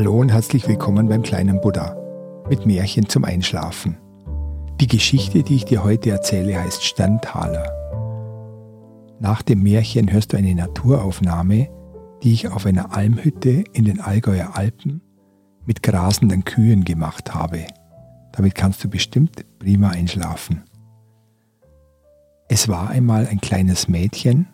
[0.00, 1.94] Hallo und herzlich willkommen beim kleinen Buddha
[2.48, 3.98] mit Märchen zum Einschlafen.
[4.80, 7.70] Die Geschichte, die ich dir heute erzähle, heißt Sterntaler.
[9.18, 11.68] Nach dem Märchen hörst du eine Naturaufnahme,
[12.22, 15.02] die ich auf einer Almhütte in den Allgäuer Alpen
[15.66, 17.66] mit grasenden Kühen gemacht habe.
[18.32, 20.64] Damit kannst du bestimmt prima einschlafen.
[22.48, 24.48] Es war einmal ein kleines Mädchen,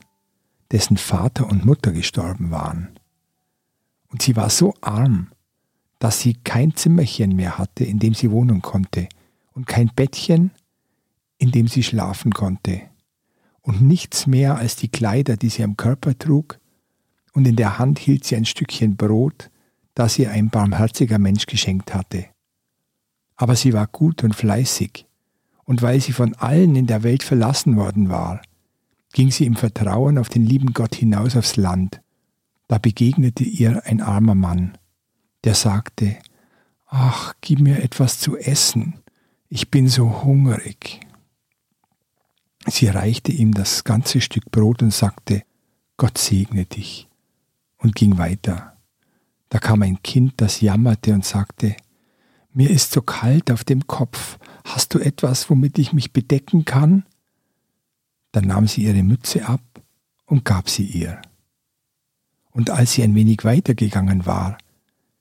[0.73, 2.99] dessen Vater und Mutter gestorben waren.
[4.09, 5.29] Und sie war so arm,
[6.07, 9.09] dass sie kein Zimmerchen mehr hatte, in dem sie wohnen konnte,
[9.55, 10.53] und kein Bettchen,
[11.37, 12.83] in dem sie schlafen konnte,
[13.61, 16.61] und nichts mehr als die Kleider, die sie am Körper trug,
[17.33, 19.51] und in der Hand hielt sie ein Stückchen Brot,
[19.95, 22.27] das ihr ein barmherziger Mensch geschenkt hatte.
[23.35, 25.07] Aber sie war gut und fleißig,
[25.65, 28.43] und weil sie von allen in der Welt verlassen worden war,
[29.13, 32.01] ging sie im Vertrauen auf den lieben Gott hinaus aufs Land.
[32.69, 34.79] Da begegnete ihr ein armer Mann,
[35.47, 36.19] der sagte,
[36.87, 39.01] Ach, gib mir etwas zu essen,
[39.49, 41.01] ich bin so hungrig.
[42.67, 45.45] Sie reichte ihm das ganze Stück Brot und sagte,
[45.97, 47.09] Gott segne dich,
[47.79, 48.77] und ging weiter.
[49.49, 51.77] Da kam ein Kind, das jammerte und sagte,
[52.53, 57.07] Mir ist so kalt auf dem Kopf, hast du etwas, womit ich mich bedecken kann?
[58.33, 59.63] Dann nahm sie ihre Mütze ab
[60.25, 61.23] und gab sie ihr.
[62.51, 64.59] Und als sie ein wenig weitergegangen war,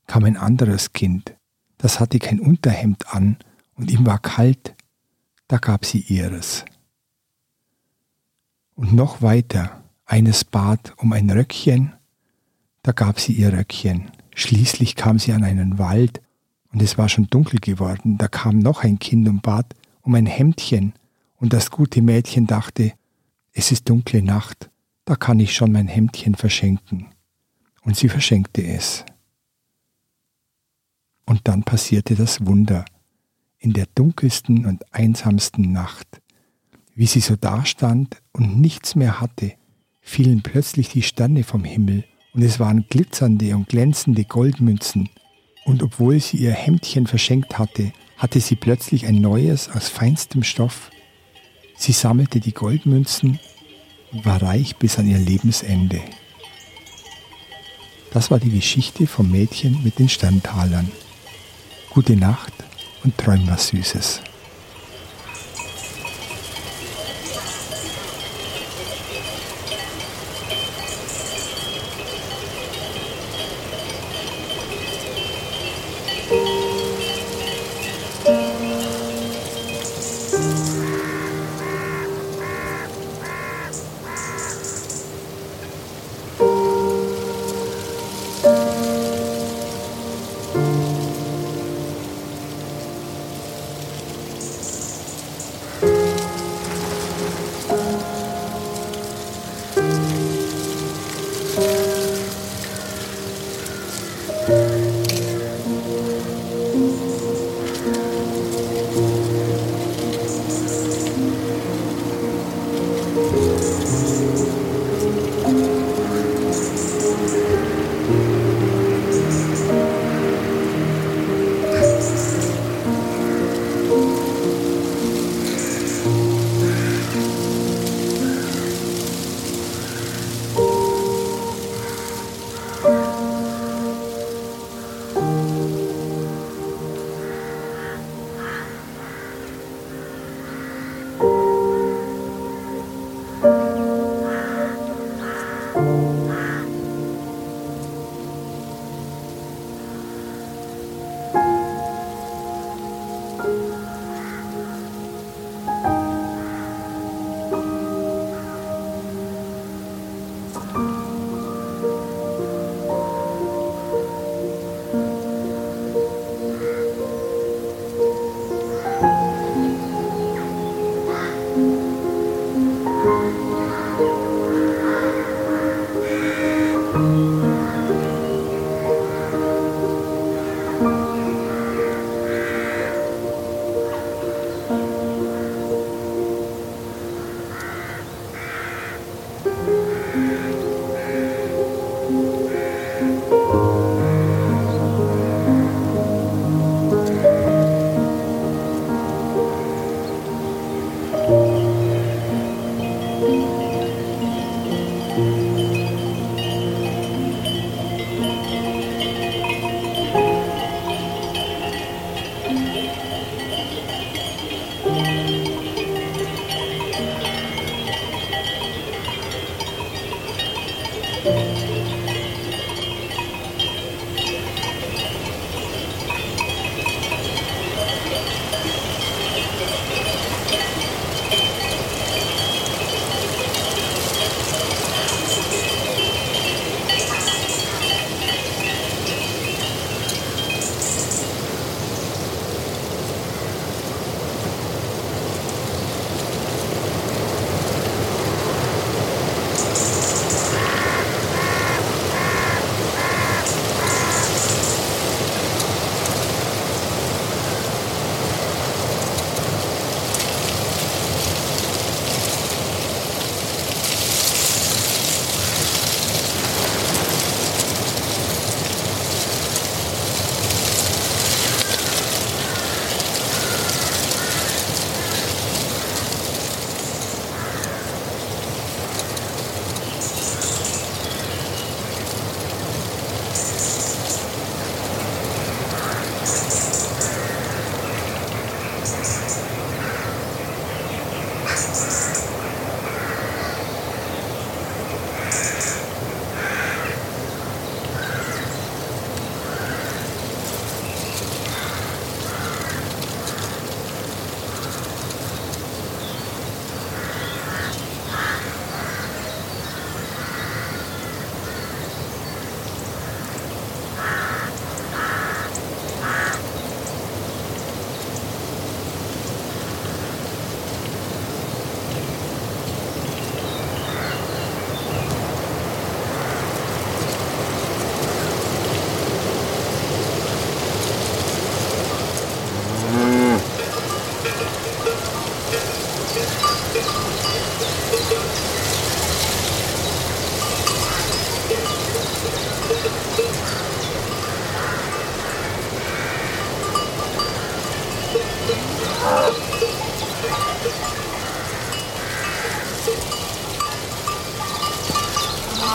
[0.07, 1.35] kam ein anderes Kind,
[1.77, 3.37] das hatte kein Unterhemd an
[3.75, 4.75] und ihm war kalt,
[5.47, 6.65] da gab sie ihres.
[8.75, 11.93] Und noch weiter, eines bat um ein Röckchen,
[12.83, 14.11] da gab sie ihr Röckchen.
[14.35, 16.21] Schließlich kam sie an einen Wald,
[16.71, 20.25] und es war schon dunkel geworden, da kam noch ein Kind und bat um ein
[20.25, 20.93] Hemdchen,
[21.37, 22.93] und das gute Mädchen dachte,
[23.53, 24.69] es ist dunkle Nacht,
[25.05, 27.07] da kann ich schon mein Hemdchen verschenken.
[27.83, 29.05] Und sie verschenkte es.
[31.25, 32.85] Und dann passierte das Wunder.
[33.57, 36.21] In der dunkelsten und einsamsten Nacht,
[36.93, 39.53] wie sie so dastand und nichts mehr hatte,
[40.01, 45.09] fielen plötzlich die Sterne vom Himmel und es waren glitzernde und glänzende Goldmünzen.
[45.65, 50.91] Und obwohl sie ihr Hemdchen verschenkt hatte, hatte sie plötzlich ein neues aus feinstem Stoff.
[51.75, 53.39] Sie sammelte die Goldmünzen
[54.11, 56.01] und war reich bis an ihr Lebensende.
[58.11, 60.89] Das war die Geschichte vom Mädchen mit den Sterntalern.
[61.95, 62.51] Gute Nacht
[63.05, 64.19] und träum was Süßes.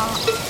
[0.00, 0.49] Buddha.